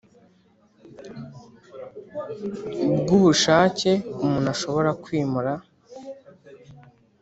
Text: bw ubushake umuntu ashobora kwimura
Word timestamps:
bw 2.99 3.09
ubushake 3.17 3.91
umuntu 4.23 4.47
ashobora 4.55 4.89
kwimura 5.03 5.53